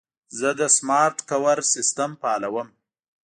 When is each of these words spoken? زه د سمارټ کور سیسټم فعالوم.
زه 0.39 0.49
د 0.59 0.61
سمارټ 0.77 1.17
کور 1.29 1.57
سیسټم 1.73 2.11
فعالوم. 2.21 2.67